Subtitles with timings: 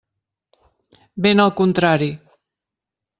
[1.25, 2.11] Ben al contrari.